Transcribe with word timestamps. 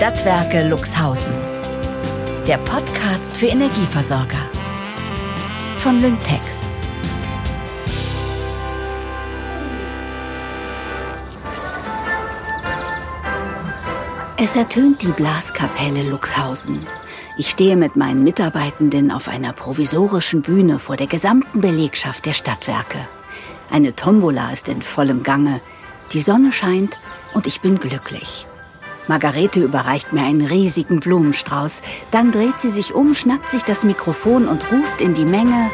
Stadtwerke 0.00 0.66
Luxhausen. 0.66 1.34
Der 2.46 2.56
Podcast 2.56 3.36
für 3.36 3.48
Energieversorger. 3.48 4.38
Von 5.76 6.00
Lyngtech. 6.00 6.40
Es 14.38 14.56
ertönt 14.56 15.02
die 15.02 15.12
Blaskapelle 15.12 16.04
Luxhausen. 16.04 16.86
Ich 17.36 17.50
stehe 17.50 17.76
mit 17.76 17.94
meinen 17.94 18.24
Mitarbeitenden 18.24 19.10
auf 19.10 19.28
einer 19.28 19.52
provisorischen 19.52 20.40
Bühne 20.40 20.78
vor 20.78 20.96
der 20.96 21.08
gesamten 21.08 21.60
Belegschaft 21.60 22.24
der 22.24 22.32
Stadtwerke. 22.32 23.06
Eine 23.70 23.94
Tombola 23.94 24.50
ist 24.50 24.70
in 24.70 24.80
vollem 24.80 25.22
Gange. 25.22 25.60
Die 26.12 26.22
Sonne 26.22 26.52
scheint 26.52 26.98
und 27.34 27.46
ich 27.46 27.60
bin 27.60 27.78
glücklich. 27.78 28.46
Margarete 29.10 29.58
überreicht 29.58 30.12
mir 30.12 30.22
einen 30.22 30.46
riesigen 30.46 31.00
Blumenstrauß. 31.00 31.82
Dann 32.12 32.30
dreht 32.30 32.60
sie 32.60 32.68
sich 32.68 32.94
um, 32.94 33.12
schnappt 33.12 33.50
sich 33.50 33.64
das 33.64 33.82
Mikrofon 33.82 34.46
und 34.46 34.70
ruft 34.70 35.00
in 35.00 35.14
die 35.14 35.24
Menge. 35.24 35.68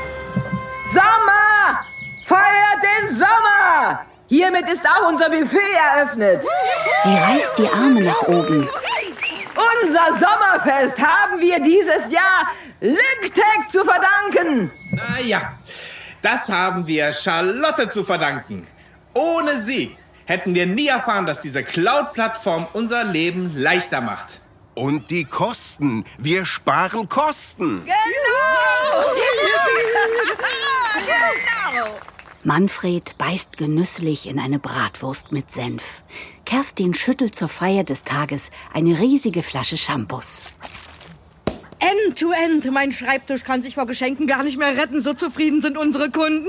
Sommer! 0.91 1.85
Feiert 2.25 2.81
den 2.83 3.11
Sommer! 3.11 4.01
Hiermit 4.29 4.67
ist 4.71 4.81
auch 4.89 5.11
unser 5.11 5.29
Buffet 5.29 5.59
eröffnet. 5.95 6.41
Sie 7.05 7.15
reißt 7.15 7.59
die 7.59 7.69
Arme 7.69 8.01
nach 8.01 8.23
oben. 8.23 8.67
Unser 9.83 10.19
Sommerfest 10.19 10.99
haben 10.99 11.39
wir 11.39 11.61
dieses 11.61 12.11
Jahr 12.11 12.49
Lygtech 12.81 13.69
zu 13.71 13.85
verdanken. 13.85 14.71
Naja, 14.93 15.53
das 16.23 16.49
haben 16.49 16.87
wir 16.87 17.13
Charlotte 17.13 17.91
zu 17.91 18.03
verdanken. 18.03 18.67
Ohne 19.13 19.59
sie 19.59 19.95
hätten 20.27 20.55
wir 20.55 20.67
nie 20.67 20.89
erfahren, 20.89 21.25
dass 21.27 21.41
diese 21.41 21.65
Cloud-Plattform 21.65 22.67
unser 22.75 23.05
Leben 23.05 23.57
leichter 23.57 24.01
macht. 24.01 24.41
Und 24.75 25.11
die 25.11 25.25
Kosten. 25.25 26.05
Wir 26.19 26.45
sparen 26.45 27.09
Kosten. 27.09 27.83
Genau! 27.87 29.15
genau! 31.07 31.97
Manfred 32.43 33.19
beißt 33.19 33.57
genüsslich 33.57 34.29
in 34.29 34.39
eine 34.39 34.59
Bratwurst 34.59 35.33
mit 35.33 35.51
Senf. 35.51 36.03
Kerstin 36.45 36.95
schüttelt 36.95 37.35
zur 37.35 37.49
Feier 37.49 37.83
des 37.83 38.05
Tages 38.05 38.51
eine 38.73 39.01
riesige 39.01 39.43
Flasche 39.43 39.77
Shampoos. 39.77 40.43
End-to-end. 41.79 42.71
Mein 42.71 42.93
Schreibtisch 42.93 43.45
kann 43.45 43.63
sich 43.63 43.75
vor 43.75 43.87
Geschenken 43.87 44.27
gar 44.27 44.43
nicht 44.43 44.59
mehr 44.59 44.77
retten. 44.77 45.01
So 45.01 45.15
zufrieden 45.15 45.63
sind 45.63 45.77
unsere 45.77 46.11
Kunden. 46.11 46.49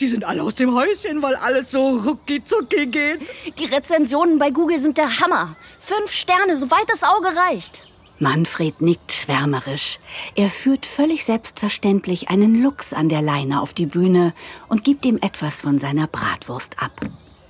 Die 0.00 0.06
sind 0.06 0.24
alle 0.24 0.42
aus 0.42 0.54
dem 0.54 0.74
Häuschen, 0.74 1.22
weil 1.22 1.34
alles 1.36 1.70
so 1.70 1.98
rucki-zucki 1.98 2.86
geht. 2.86 3.20
Die 3.58 3.64
Rezensionen 3.64 4.38
bei 4.38 4.50
Google 4.50 4.78
sind 4.78 4.98
der 4.98 5.20
Hammer. 5.20 5.56
Fünf 5.80 6.12
Sterne, 6.12 6.56
soweit 6.56 6.88
das 6.88 7.02
Auge 7.02 7.28
reicht. 7.36 7.88
Manfred 8.18 8.80
nickt 8.80 9.12
schwärmerisch. 9.12 9.98
Er 10.36 10.48
führt 10.48 10.86
völlig 10.86 11.24
selbstverständlich 11.24 12.30
einen 12.30 12.62
Luchs 12.62 12.94
an 12.94 13.10
der 13.10 13.20
Leine 13.20 13.60
auf 13.60 13.74
die 13.74 13.86
Bühne 13.86 14.32
und 14.68 14.84
gibt 14.84 15.04
ihm 15.04 15.18
etwas 15.20 15.60
von 15.60 15.78
seiner 15.78 16.06
Bratwurst 16.06 16.82
ab. 16.82 17.00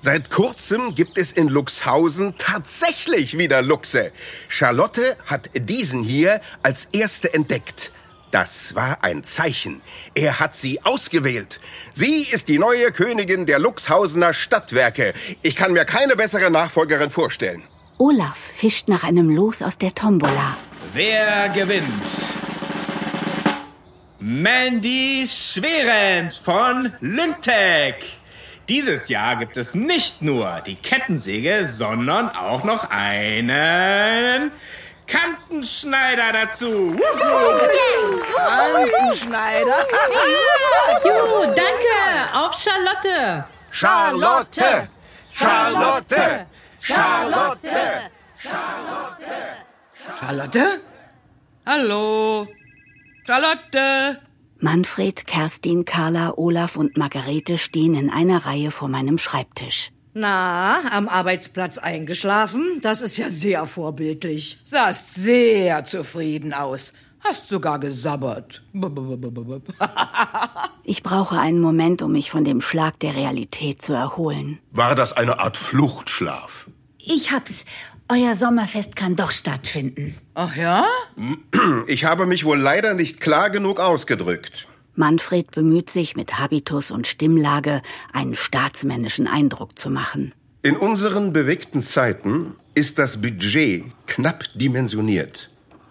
Seit 0.06 0.30
kurzem 0.30 0.94
gibt 0.94 1.18
es 1.18 1.32
in 1.32 1.48
Luxhausen 1.48 2.36
tatsächlich 2.38 3.38
wieder 3.38 3.60
Luchse. 3.60 4.12
Charlotte 4.46 5.16
hat 5.26 5.50
diesen 5.52 6.04
hier 6.04 6.40
als 6.62 6.84
erste 6.92 7.34
entdeckt. 7.34 7.90
Das 8.30 8.76
war 8.76 9.02
ein 9.02 9.24
Zeichen. 9.24 9.82
Er 10.14 10.38
hat 10.38 10.56
sie 10.56 10.80
ausgewählt. 10.84 11.58
Sie 11.92 12.22
ist 12.22 12.46
die 12.46 12.60
neue 12.60 12.92
Königin 12.92 13.46
der 13.46 13.58
Luxhausener 13.58 14.32
Stadtwerke. 14.32 15.12
Ich 15.42 15.56
kann 15.56 15.72
mir 15.72 15.84
keine 15.84 16.14
bessere 16.14 16.52
Nachfolgerin 16.52 17.10
vorstellen. 17.10 17.64
Olaf 17.98 18.38
fischt 18.38 18.86
nach 18.86 19.02
einem 19.02 19.28
Los 19.28 19.60
aus 19.60 19.76
der 19.76 19.92
Tombola. 19.92 20.56
Wer 20.94 21.48
gewinnt? 21.48 21.82
Mandy 24.20 25.26
Schwerend 25.28 26.32
von 26.32 26.92
Lyngtech. 27.00 28.20
Dieses 28.68 29.08
Jahr 29.08 29.36
gibt 29.36 29.56
es 29.56 29.74
nicht 29.74 30.22
nur 30.22 30.60
die 30.66 30.74
Kettensäge, 30.74 31.68
sondern 31.68 32.28
auch 32.30 32.64
noch 32.64 32.90
einen 32.90 34.50
Kantenschneider 35.06 36.32
dazu. 36.32 36.96
Kantenschneider. 38.36 39.86
Juhu, 41.04 41.44
danke. 41.46 42.34
Auf 42.34 42.54
Charlotte. 42.54 43.44
Charlotte. 43.70 44.88
Charlotte. 45.32 46.48
Charlotte. 46.80 47.70
Charlotte. 48.38 49.26
Charlotte? 50.18 50.80
Hallo. 51.64 52.48
Charlotte. 53.26 54.20
Manfred, 54.58 55.26
Kerstin, 55.26 55.84
Carla, 55.84 56.34
Olaf 56.36 56.76
und 56.76 56.96
Margarete 56.96 57.58
stehen 57.58 57.94
in 57.94 58.10
einer 58.10 58.46
Reihe 58.46 58.70
vor 58.70 58.88
meinem 58.88 59.18
Schreibtisch. 59.18 59.90
Na, 60.14 60.80
am 60.92 61.08
Arbeitsplatz 61.08 61.76
eingeschlafen? 61.76 62.78
Das 62.80 63.02
ist 63.02 63.18
ja 63.18 63.28
sehr 63.28 63.66
vorbildlich. 63.66 64.58
Sahst 64.64 65.14
sehr 65.14 65.84
zufrieden 65.84 66.54
aus. 66.54 66.94
Hast 67.20 67.48
sogar 67.48 67.78
gesabbert. 67.78 68.62
ich 70.84 71.02
brauche 71.02 71.38
einen 71.38 71.60
Moment, 71.60 72.00
um 72.00 72.12
mich 72.12 72.30
von 72.30 72.44
dem 72.44 72.62
Schlag 72.62 72.98
der 73.00 73.14
Realität 73.14 73.82
zu 73.82 73.92
erholen. 73.92 74.58
War 74.70 74.94
das 74.94 75.12
eine 75.12 75.38
Art 75.38 75.58
Fluchtschlaf? 75.58 76.70
Ich 76.98 77.32
hab's. 77.32 77.66
Euer 78.08 78.36
Sommerfest 78.36 78.94
kann 78.94 79.16
doch 79.16 79.32
stattfinden. 79.32 80.16
Ach 80.34 80.54
ja? 80.56 80.86
Ich 81.88 82.04
habe 82.04 82.26
mich 82.26 82.44
wohl 82.44 82.58
leider 82.58 82.94
nicht 82.94 83.20
klar 83.20 83.50
genug 83.50 83.80
ausgedrückt. 83.80 84.68
Manfred 84.94 85.50
bemüht 85.50 85.90
sich 85.90 86.16
mit 86.16 86.38
Habitus 86.38 86.90
und 86.90 87.06
Stimmlage, 87.06 87.82
einen 88.12 88.34
staatsmännischen 88.34 89.26
Eindruck 89.26 89.78
zu 89.78 89.90
machen. 89.90 90.32
In 90.62 90.76
unseren 90.76 91.32
bewegten 91.32 91.82
Zeiten 91.82 92.54
ist 92.74 92.98
das 92.98 93.20
Budget 93.20 93.84
knapp 94.06 94.44
dimensioniert. 94.54 95.50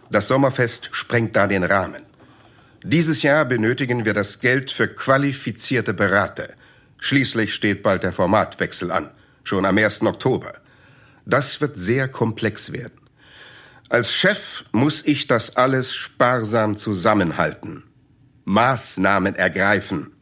Das 0.09 0.27
Sommerfest 0.27 0.89
sprengt 0.93 1.35
da 1.35 1.47
den 1.47 1.63
Rahmen. 1.63 2.03
Dieses 2.83 3.23
Jahr 3.23 3.45
benötigen 3.45 4.05
wir 4.05 4.13
das 4.13 4.39
Geld 4.39 4.71
für 4.71 4.87
qualifizierte 4.87 5.93
Berater. 5.93 6.49
Schließlich 6.99 7.53
steht 7.53 7.83
bald 7.83 8.03
der 8.03 8.13
Formatwechsel 8.13 8.91
an, 8.91 9.09
schon 9.43 9.65
am 9.65 9.77
1. 9.77 10.01
Oktober. 10.03 10.53
Das 11.25 11.62
wird 11.62 11.78
sehr 11.78 12.08
komplex 12.08 12.72
werden. 12.72 13.00
Als 13.90 14.13
Chef 14.13 14.66
muss 14.72 15.06
ich 15.06 15.28
das 15.28 15.56
alles 15.56 15.96
sparsam 15.96 16.78
zusammenhalten. 16.78 17.84
Maßnahmen 18.46 19.36
ergreifen. 19.36 20.16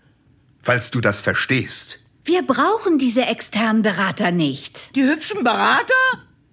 Falls 0.62 0.92
du 0.92 1.02
das 1.02 1.22
verstehst. 1.22 2.00
Wir 2.26 2.42
brauchen 2.42 2.98
diese 2.98 3.26
externen 3.26 3.82
Berater 3.82 4.32
nicht. 4.32 4.96
Die 4.96 5.04
hübschen 5.04 5.44
Berater? 5.44 5.94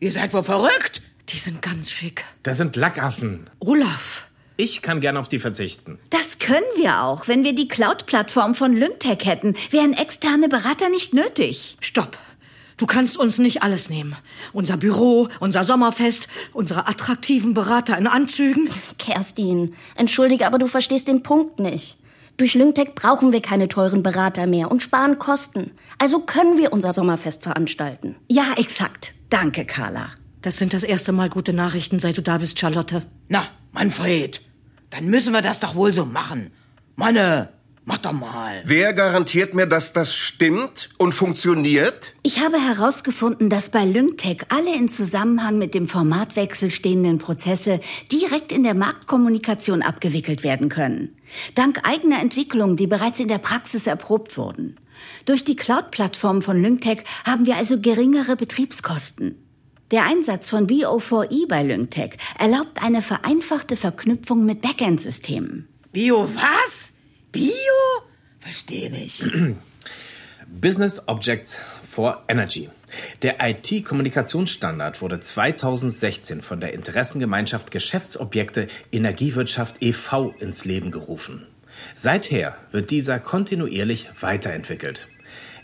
Ihr 0.01 0.11
seid 0.11 0.33
wohl 0.35 0.43
verrückt? 0.43 1.03
Die 1.29 1.39
sind 1.39 1.63
ganz 1.63 1.93
schick. 1.93 2.25
Das 2.43 2.57
sind 2.57 2.75
Lackaffen. 2.75 3.49
Olaf. 3.61 4.27
Ich 4.57 4.83
kann 4.83 5.01
gern 5.01 5.17
auf 5.17 5.29
die 5.29 5.39
verzichten. 5.39 5.99
Das 6.11 6.39
können 6.39 6.67
wir 6.77 7.03
auch. 7.03 7.29
Wenn 7.29 7.45
wir 7.45 7.55
die 7.55 7.69
Cloud-Plattform 7.69 8.55
von 8.55 8.75
Lyngtech 8.77 9.25
hätten, 9.25 9.55
wären 9.71 9.95
externe 9.95 10.49
Berater 10.49 10.89
nicht 10.91 11.15
nötig. 11.15 11.79
Stopp. 11.81 12.19
Du 12.81 12.87
kannst 12.87 13.19
uns 13.19 13.37
nicht 13.37 13.63
alles 13.63 13.91
nehmen. 13.91 14.17
Unser 14.55 14.79
Büro, 14.79 15.29
unser 15.39 15.65
Sommerfest, 15.65 16.29
unsere 16.55 16.89
attraktiven 16.89 17.53
Berater 17.53 17.99
in 17.99 18.07
Anzügen. 18.07 18.71
Kerstin, 18.99 19.75
entschuldige, 19.97 20.47
aber 20.47 20.59
du 20.59 20.67
verstehst 20.67 21.07
den 21.07 21.23
Punkt 21.23 21.59
nicht. 21.59 21.99
Durch 22.39 22.55
Lyngtech 22.55 22.95
brauchen 22.95 23.33
wir 23.33 23.43
keine 23.43 23.69
teuren 23.69 24.03
Berater 24.03 24.47
mehr 24.47 24.71
und 24.71 24.83
sparen 24.83 25.19
Kosten. 25.19 25.73
Also 25.99 26.21
können 26.21 26.57
wir 26.57 26.73
unser 26.73 26.95
Sommerfest 26.95 27.43
veranstalten. 27.43 28.17
Ja, 28.31 28.47
exakt. 28.57 29.13
Danke, 29.29 29.67
Carla. 29.67 30.07
Das 30.41 30.57
sind 30.57 30.73
das 30.73 30.83
erste 30.83 31.13
Mal 31.13 31.29
gute 31.29 31.53
Nachrichten, 31.53 32.01
seit 32.01 32.17
du 32.17 32.23
da 32.23 32.39
bist, 32.39 32.59
Charlotte. 32.59 33.03
Na, 33.29 33.45
Manfred, 33.73 34.41
dann 34.89 35.05
müssen 35.05 35.35
wir 35.35 35.43
das 35.43 35.61
doch 35.61 35.75
wohl 35.75 35.93
so 35.93 36.07
machen. 36.07 36.51
Manne, 36.97 37.51
Mach 37.87 37.99
doch 37.99 38.13
mal. 38.13 38.63
Wer 38.65 38.93
garantiert 38.93 39.55
mir, 39.55 39.67
dass 39.67 39.93
das 39.93 40.15
stimmt 40.15 40.91
und 40.99 41.15
funktioniert? 41.15 42.13
Ich 42.23 42.39
habe 42.41 42.59
herausgefunden, 42.61 43.49
dass 43.49 43.71
bei 43.71 43.85
Lyngtech 43.85 44.43
alle 44.51 44.75
in 44.75 44.89
Zusammenhang 44.89 45.59
mit 45.59 45.75
dem 45.75 45.89
Formatwechsel 45.89 46.71
stehenden 46.71 47.19
Prozesse 47.19 47.81
direkt 48.13 48.53
in 48.53 48.63
der 48.63 48.75
Marktkommunikation 48.75 49.83
abgewickelt 49.83 50.45
werden 50.45 50.69
können. 50.69 51.17
Dank 51.55 51.81
eigener 51.89 52.21
Entwicklungen, 52.21 52.77
die 52.77 52.87
bereits 52.87 53.19
in 53.19 53.29
der 53.29 53.39
Praxis 53.39 53.87
erprobt 53.87 54.37
wurden. 54.37 54.77
Durch 55.25 55.45
die 55.45 55.57
Cloud-Plattform 55.57 56.43
von 56.43 56.63
Lyngtech 56.63 57.05
haben 57.25 57.47
wir 57.47 57.57
also 57.57 57.81
geringere 57.81 58.37
Betriebskosten. 58.37 59.37
Der 59.91 60.05
Einsatz 60.05 60.49
von 60.51 60.69
BO4E 60.69 61.49
bei 61.49 61.65
Lyngtech 61.65 62.19
erlaubt 62.39 62.83
eine 62.83 63.03
vereinfachte 63.03 63.75
Verknüpfung 63.75 64.45
mit 64.45 64.61
Backend-Systemen. 64.61 65.67
Bio 65.93 66.29
was? 66.33 66.60
Bio? 67.33 67.53
Verstehe 68.41 68.91
nicht. 68.91 69.25
Business 70.49 71.07
Objects 71.07 71.59
for 71.89 72.25
Energy. 72.29 72.69
Der 73.23 73.37
IT-Kommunikationsstandard 73.41 75.01
wurde 75.01 75.21
2016 75.21 76.41
von 76.41 76.61
der 76.61 76.75
Interessengemeinschaft 76.75 77.71
Geschäftsobjekte 77.71 78.67
Energiewirtschaft 78.91 79.77
e.V. 79.81 80.35
ins 80.41 80.65
Leben 80.65 80.91
gerufen. 80.91 81.47
Seither 81.95 82.57
wird 82.73 82.91
dieser 82.91 83.21
kontinuierlich 83.21 84.11
weiterentwickelt. 84.21 85.09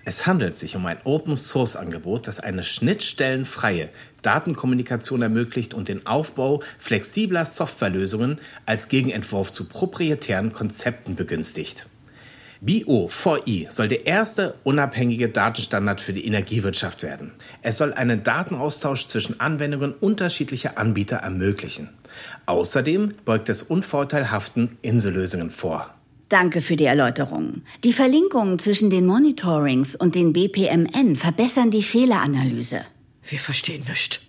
Es 0.09 0.25
handelt 0.25 0.57
sich 0.57 0.77
um 0.77 0.87
ein 0.87 0.99
Open-Source-Angebot, 1.03 2.29
das 2.29 2.39
eine 2.39 2.63
schnittstellenfreie 2.63 3.89
Datenkommunikation 4.23 5.21
ermöglicht 5.21 5.75
und 5.75 5.89
den 5.89 6.07
Aufbau 6.07 6.63
flexibler 6.79 7.45
Softwarelösungen 7.45 8.39
als 8.67 8.89
Gegenentwurf 8.89 9.53
zu 9.53 9.65
proprietären 9.65 10.53
Konzepten 10.53 11.17
begünstigt. 11.17 11.89
BO4i 12.65 13.69
soll 13.69 13.89
der 13.89 14.07
erste 14.07 14.55
unabhängige 14.63 15.29
Datenstandard 15.29 16.01
für 16.01 16.13
die 16.13 16.25
Energiewirtschaft 16.25 17.03
werden. 17.03 17.33
Es 17.63 17.77
soll 17.77 17.93
einen 17.93 18.23
Datenaustausch 18.23 19.09
zwischen 19.09 19.41
Anwendungen 19.41 19.93
unterschiedlicher 19.93 20.79
Anbieter 20.79 21.17
ermöglichen. 21.17 21.89
Außerdem 22.47 23.15
beugt 23.25 23.49
es 23.49 23.61
unvorteilhaften 23.61 24.79
Insellösungen 24.83 25.51
vor. 25.51 25.96
Danke 26.29 26.61
für 26.61 26.77
die 26.77 26.87
Erläuterung. 26.87 27.63
Die 27.85 27.93
Verlinkungen 27.93 28.59
zwischen 28.59 28.91
den 28.91 29.07
Monitorings 29.07 29.95
und 29.95 30.17
den 30.17 30.33
BPMN 30.33 31.15
verbessern 31.15 31.71
die 31.71 31.85
Fehleranalyse. 31.85 32.85
Wir 33.29 33.39
verstehen 33.39 33.85
nichts. 33.89 34.21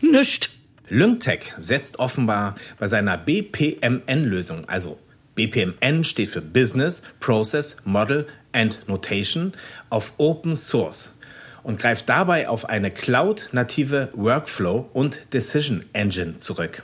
Nicht. 0.00 0.50
Lyngtech 0.88 1.52
setzt 1.58 1.98
offenbar 1.98 2.56
bei 2.78 2.86
seiner 2.86 3.16
BPMN-Lösung, 3.16 4.68
also 4.68 4.98
BPMN 5.36 6.04
steht 6.04 6.28
für 6.28 6.40
Business, 6.40 7.02
Process, 7.20 7.76
Model 7.84 8.26
and 8.52 8.88
Notation, 8.88 9.52
auf 9.88 10.14
Open 10.18 10.56
Source 10.56 11.18
und 11.62 11.78
greift 11.78 12.08
dabei 12.08 12.48
auf 12.48 12.68
eine 12.68 12.90
Cloud-native 12.90 14.10
Workflow- 14.16 14.88
und 14.92 15.32
Decision 15.32 15.84
Engine 15.92 16.38
zurück. 16.38 16.82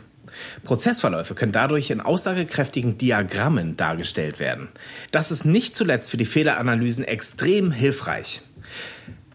Prozessverläufe 0.64 1.34
können 1.34 1.52
dadurch 1.52 1.90
in 1.90 2.00
aussagekräftigen 2.00 2.98
Diagrammen 2.98 3.76
dargestellt 3.76 4.38
werden. 4.38 4.68
Das 5.10 5.30
ist 5.30 5.44
nicht 5.44 5.76
zuletzt 5.76 6.10
für 6.10 6.16
die 6.16 6.24
Fehleranalysen 6.24 7.04
extrem 7.04 7.70
hilfreich. 7.70 8.42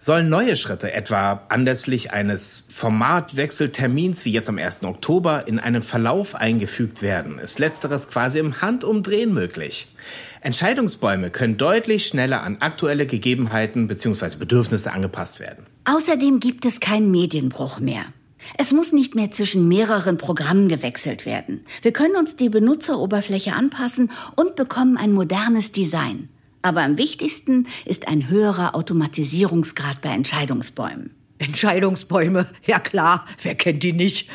Sollen 0.03 0.29
neue 0.29 0.55
Schritte, 0.55 0.91
etwa 0.91 1.45
anlässlich 1.49 2.11
eines 2.11 2.63
Formatwechseltermins 2.69 4.25
wie 4.25 4.31
jetzt 4.31 4.49
am 4.49 4.57
1. 4.57 4.83
Oktober, 4.83 5.47
in 5.47 5.59
einen 5.59 5.83
Verlauf 5.83 6.33
eingefügt 6.33 7.03
werden, 7.03 7.37
ist 7.37 7.59
letzteres 7.59 8.09
quasi 8.09 8.39
im 8.39 8.63
Handumdrehen 8.63 9.31
möglich. 9.31 9.89
Entscheidungsbäume 10.41 11.29
können 11.29 11.57
deutlich 11.57 12.07
schneller 12.07 12.41
an 12.41 12.57
aktuelle 12.61 13.05
Gegebenheiten 13.05 13.87
bzw. 13.87 14.37
Bedürfnisse 14.39 14.91
angepasst 14.91 15.39
werden. 15.39 15.67
Außerdem 15.85 16.39
gibt 16.39 16.65
es 16.65 16.79
keinen 16.79 17.11
Medienbruch 17.11 17.79
mehr. 17.79 18.05
Es 18.57 18.71
muss 18.71 18.91
nicht 18.91 19.15
mehr 19.15 19.31
zwischen 19.31 19.67
mehreren 19.67 20.17
Programmen 20.17 20.67
gewechselt 20.67 21.25
werden. 21.25 21.65
Wir 21.81 21.93
können 21.93 22.15
uns 22.15 22.35
die 22.35 22.49
Benutzeroberfläche 22.49 23.53
anpassen 23.53 24.11
und 24.35 24.55
bekommen 24.55 24.97
ein 24.97 25.11
modernes 25.11 25.71
Design. 25.71 26.29
Aber 26.61 26.83
am 26.83 26.97
wichtigsten 26.97 27.67
ist 27.85 28.07
ein 28.07 28.29
höherer 28.29 28.75
Automatisierungsgrad 28.75 30.01
bei 30.01 30.09
Entscheidungsbäumen. 30.09 31.11
Entscheidungsbäume, 31.39 32.45
ja 32.67 32.79
klar, 32.79 33.25
wer 33.41 33.55
kennt 33.55 33.81
die 33.81 33.93
nicht? 33.93 34.29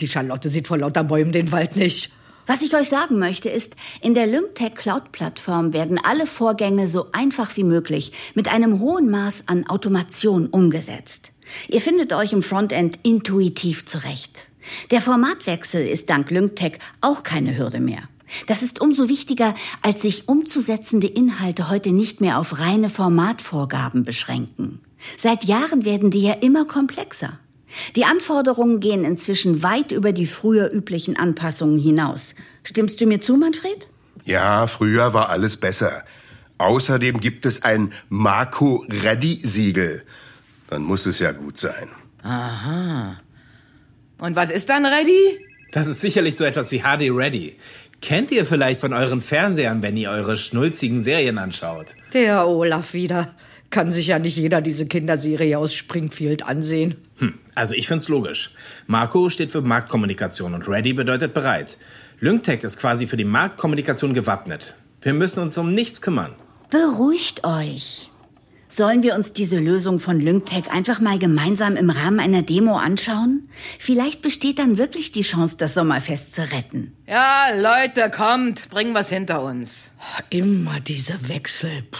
Die 0.00 0.08
Charlotte 0.08 0.48
sieht 0.48 0.66
vor 0.66 0.78
lauter 0.78 1.04
Bäumen 1.04 1.32
den 1.32 1.52
Wald 1.52 1.76
nicht. 1.76 2.10
Was 2.48 2.62
ich 2.62 2.74
euch 2.74 2.88
sagen 2.88 3.18
möchte 3.18 3.50
ist, 3.50 3.76
in 4.00 4.14
der 4.14 4.26
Lymtech 4.26 4.74
Cloud 4.74 5.12
Plattform 5.12 5.74
werden 5.74 6.00
alle 6.02 6.24
Vorgänge 6.26 6.88
so 6.88 7.08
einfach 7.12 7.54
wie 7.58 7.62
möglich 7.62 8.12
mit 8.34 8.48
einem 8.48 8.80
hohen 8.80 9.10
Maß 9.10 9.44
an 9.48 9.68
Automation 9.68 10.46
umgesetzt. 10.46 11.32
Ihr 11.68 11.82
findet 11.82 12.14
euch 12.14 12.32
im 12.32 12.42
Frontend 12.42 13.00
intuitiv 13.02 13.84
zurecht. 13.84 14.48
Der 14.90 15.02
Formatwechsel 15.02 15.86
ist 15.86 16.08
dank 16.08 16.30
Lymtech 16.30 16.78
auch 17.02 17.22
keine 17.22 17.58
Hürde 17.58 17.80
mehr. 17.80 18.04
Das 18.46 18.62
ist 18.62 18.80
umso 18.80 19.10
wichtiger, 19.10 19.54
als 19.82 20.00
sich 20.00 20.26
umzusetzende 20.26 21.06
Inhalte 21.06 21.68
heute 21.68 21.92
nicht 21.92 22.22
mehr 22.22 22.38
auf 22.38 22.58
reine 22.58 22.88
Formatvorgaben 22.88 24.04
beschränken. 24.04 24.80
Seit 25.18 25.44
Jahren 25.44 25.84
werden 25.84 26.10
die 26.10 26.22
ja 26.22 26.32
immer 26.32 26.64
komplexer. 26.64 27.38
Die 27.96 28.04
Anforderungen 28.04 28.80
gehen 28.80 29.04
inzwischen 29.04 29.62
weit 29.62 29.92
über 29.92 30.12
die 30.12 30.26
früher 30.26 30.72
üblichen 30.72 31.16
Anpassungen 31.16 31.78
hinaus. 31.78 32.34
Stimmst 32.64 33.00
du 33.00 33.06
mir 33.06 33.20
zu, 33.20 33.36
Manfred? 33.36 33.88
Ja, 34.24 34.66
früher 34.66 35.14
war 35.14 35.28
alles 35.28 35.56
besser. 35.56 36.04
Außerdem 36.58 37.20
gibt 37.20 37.46
es 37.46 37.62
ein 37.62 37.92
Marco 38.08 38.84
Ready 38.88 39.40
Siegel. 39.44 40.02
Dann 40.68 40.82
muss 40.82 41.06
es 41.06 41.18
ja 41.18 41.32
gut 41.32 41.58
sein. 41.58 41.88
Aha. 42.22 43.18
Und 44.18 44.36
was 44.36 44.50
ist 44.50 44.68
dann 44.68 44.84
ready? 44.84 45.38
Das 45.72 45.86
ist 45.86 46.00
sicherlich 46.00 46.36
so 46.36 46.44
etwas 46.44 46.72
wie 46.72 46.80
HD 46.80 47.10
Ready. 47.10 47.56
Kennt 48.00 48.30
ihr 48.30 48.44
vielleicht 48.44 48.80
von 48.80 48.92
euren 48.92 49.20
Fernsehern, 49.20 49.82
wenn 49.82 49.96
ihr 49.96 50.10
eure 50.10 50.36
schnulzigen 50.36 51.00
Serien 51.00 51.38
anschaut? 51.38 51.94
Der 52.12 52.46
Olaf 52.46 52.94
wieder. 52.94 53.34
Kann 53.70 53.90
sich 53.90 54.06
ja 54.08 54.18
nicht 54.18 54.36
jeder 54.36 54.60
diese 54.60 54.86
Kinderserie 54.86 55.58
aus 55.58 55.74
Springfield 55.74 56.46
ansehen. 56.46 56.96
Hm, 57.18 57.38
also 57.54 57.74
ich 57.74 57.88
find's 57.88 58.08
logisch. 58.08 58.52
Marco 58.86 59.28
steht 59.28 59.52
für 59.52 59.62
Marktkommunikation 59.62 60.54
und 60.54 60.68
Ready 60.68 60.92
bedeutet 60.92 61.34
bereit. 61.34 61.78
Lyngtech 62.20 62.64
ist 62.64 62.78
quasi 62.78 63.06
für 63.06 63.16
die 63.16 63.24
Marktkommunikation 63.24 64.14
gewappnet. 64.14 64.76
Wir 65.02 65.14
müssen 65.14 65.42
uns 65.42 65.56
um 65.58 65.72
nichts 65.72 66.02
kümmern. 66.02 66.34
Beruhigt 66.70 67.44
euch. 67.44 68.10
Sollen 68.70 69.02
wir 69.02 69.14
uns 69.14 69.32
diese 69.32 69.58
Lösung 69.58 69.98
von 69.98 70.20
Lyngtech 70.20 70.70
einfach 70.70 71.00
mal 71.00 71.18
gemeinsam 71.18 71.76
im 71.76 71.88
Rahmen 71.88 72.20
einer 72.20 72.42
Demo 72.42 72.76
anschauen? 72.76 73.48
Vielleicht 73.78 74.20
besteht 74.20 74.58
dann 74.58 74.76
wirklich 74.76 75.10
die 75.10 75.22
Chance, 75.22 75.56
das 75.56 75.72
Sommerfest 75.74 76.34
zu 76.34 76.42
retten. 76.42 76.92
Ja, 77.06 77.46
Leute, 77.56 78.10
kommt, 78.10 78.68
bringen 78.68 78.92
was 78.92 79.08
hinter 79.08 79.42
uns. 79.42 79.88
Immer 80.28 80.80
diese 80.80 81.28
Wechsel. 81.28 81.82
Puh. 81.90 81.98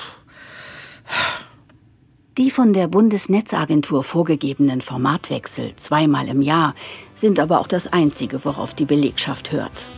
Die 2.39 2.53
von 2.53 2.73
der 2.73 2.87
Bundesnetzagentur 2.87 4.05
vorgegebenen 4.05 4.81
Formatwechsel 4.81 5.75
zweimal 5.75 6.29
im 6.29 6.41
Jahr 6.41 6.77
sind 7.13 7.41
aber 7.41 7.59
auch 7.59 7.67
das 7.67 7.89
Einzige, 7.93 8.45
worauf 8.45 8.75
die 8.75 8.85
Belegschaft 8.85 9.51
hört. 9.51 9.89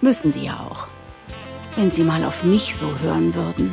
Müssen 0.00 0.32
sie 0.32 0.46
ja 0.46 0.66
auch. 0.68 0.88
Wenn 1.76 1.92
sie 1.92 2.02
mal 2.02 2.24
auf 2.24 2.42
mich 2.42 2.74
so 2.74 2.86
hören 3.00 3.32
würden. 3.36 3.72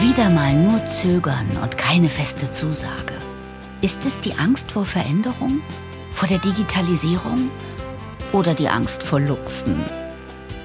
Wieder 0.00 0.30
mal 0.30 0.52
nur 0.52 0.84
zögern 0.86 1.46
und 1.62 1.78
keine 1.78 2.08
feste 2.08 2.50
Zusage. 2.50 3.14
Ist 3.82 4.04
es 4.04 4.18
die 4.18 4.34
Angst 4.34 4.72
vor 4.72 4.84
Veränderung? 4.84 5.60
Vor 6.10 6.26
der 6.26 6.38
Digitalisierung? 6.38 7.52
Oder 8.32 8.54
die 8.54 8.68
Angst 8.68 9.04
vor 9.04 9.20
Luchsen? 9.20 9.84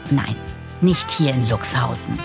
Nein, 0.10 0.36
nicht 0.82 1.10
hier 1.12 1.34
in 1.34 1.50
Luxhausen. 1.50 2.20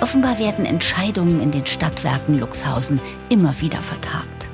Offenbar 0.00 0.38
werden 0.38 0.66
Entscheidungen 0.66 1.40
in 1.40 1.50
den 1.50 1.66
Stadtwerken 1.66 2.38
Luxhausen 2.38 3.00
immer 3.28 3.60
wieder 3.60 3.80
vertagt. 3.80 4.48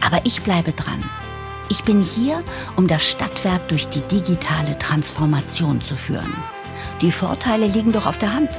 Aber 0.00 0.20
ich 0.24 0.42
bleibe 0.42 0.72
dran. 0.72 1.02
Ich 1.70 1.82
bin 1.82 2.02
hier, 2.02 2.42
um 2.76 2.86
das 2.86 3.04
Stadtwerk 3.04 3.66
durch 3.68 3.88
die 3.88 4.02
digitale 4.02 4.78
Transformation 4.78 5.80
zu 5.80 5.96
führen. 5.96 6.32
Die 7.00 7.10
Vorteile 7.10 7.66
liegen 7.66 7.92
doch 7.92 8.06
auf 8.06 8.18
der 8.18 8.34
Hand. 8.34 8.50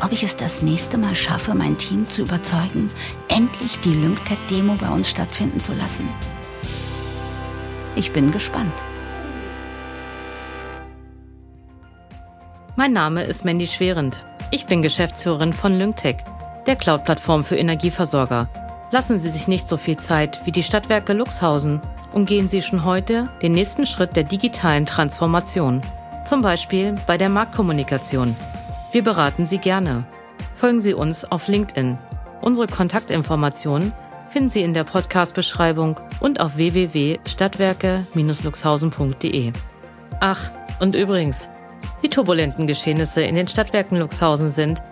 Ob 0.00 0.12
ich 0.12 0.22
es 0.22 0.36
das 0.36 0.62
nächste 0.62 0.98
Mal 0.98 1.14
schaffe, 1.14 1.54
mein 1.54 1.78
Team 1.78 2.08
zu 2.08 2.22
überzeugen, 2.22 2.90
endlich 3.28 3.78
die 3.80 3.94
Lyngtech-Demo 3.94 4.74
bei 4.74 4.88
uns 4.88 5.10
stattfinden 5.10 5.60
zu 5.60 5.72
lassen? 5.72 6.08
Ich 7.94 8.12
bin 8.12 8.30
gespannt. 8.30 8.74
Mein 12.78 12.92
Name 12.92 13.22
ist 13.22 13.46
Mandy 13.46 13.66
Schwerend. 13.66 14.22
Ich 14.50 14.66
bin 14.66 14.82
Geschäftsführerin 14.82 15.54
von 15.54 15.78
Lyngtech, 15.78 16.16
der 16.66 16.76
Cloud-Plattform 16.76 17.42
für 17.42 17.56
Energieversorger. 17.56 18.50
Lassen 18.90 19.18
Sie 19.18 19.30
sich 19.30 19.48
nicht 19.48 19.66
so 19.66 19.78
viel 19.78 19.96
Zeit 19.96 20.42
wie 20.44 20.52
die 20.52 20.62
Stadtwerke 20.62 21.14
Luxhausen 21.14 21.80
und 22.12 22.26
gehen 22.26 22.50
Sie 22.50 22.60
schon 22.60 22.84
heute 22.84 23.30
den 23.40 23.52
nächsten 23.52 23.86
Schritt 23.86 24.14
der 24.14 24.24
digitalen 24.24 24.84
Transformation. 24.84 25.80
Zum 26.26 26.42
Beispiel 26.42 26.94
bei 27.06 27.16
der 27.16 27.30
Marktkommunikation. 27.30 28.36
Wir 28.92 29.02
beraten 29.02 29.46
Sie 29.46 29.56
gerne. 29.56 30.04
Folgen 30.54 30.82
Sie 30.82 30.92
uns 30.92 31.24
auf 31.24 31.48
LinkedIn. 31.48 31.96
Unsere 32.42 32.66
Kontaktinformationen 32.66 33.94
finden 34.28 34.50
Sie 34.50 34.60
in 34.60 34.74
der 34.74 34.84
Podcast-Beschreibung 34.84 35.98
und 36.20 36.40
auf 36.40 36.58
www.stadtwerke-luxhausen.de. 36.58 39.52
Ach, 40.20 40.50
und 40.78 40.94
übrigens, 40.94 41.48
die 42.02 42.08
turbulenten 42.08 42.66
Geschehnisse 42.66 43.22
in 43.22 43.34
den 43.34 43.48
Stadtwerken 43.48 43.98
Luxhausen 43.98 44.48
sind, 44.48 44.82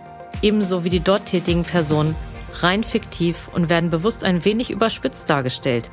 ebenso 0.42 0.84
wie 0.84 0.90
die 0.90 1.00
dort 1.00 1.26
tätigen 1.26 1.62
Personen, 1.62 2.14
rein 2.60 2.84
fiktiv 2.84 3.48
und 3.52 3.68
werden 3.68 3.90
bewusst 3.90 4.24
ein 4.24 4.44
wenig 4.44 4.70
überspitzt 4.70 5.28
dargestellt. 5.28 5.90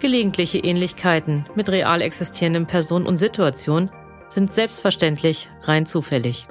Gelegentliche 0.00 0.58
Ähnlichkeiten 0.58 1.44
mit 1.54 1.68
real 1.68 2.02
existierenden 2.02 2.66
Personen 2.66 3.06
und 3.06 3.16
Situationen 3.16 3.90
sind 4.28 4.52
selbstverständlich 4.52 5.48
rein 5.62 5.86
zufällig. 5.86 6.48